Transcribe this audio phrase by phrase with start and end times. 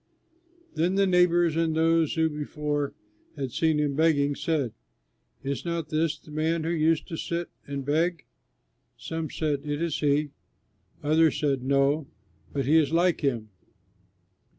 [0.73, 2.95] Then the neighbors and those who before
[3.35, 4.73] had seen him begging said,
[5.43, 8.25] "Is not this the man who used to sit and beg?"
[8.97, 10.31] Some said, "It is he."
[11.03, 12.07] Others said, "No,
[12.51, 13.49] but he is like him."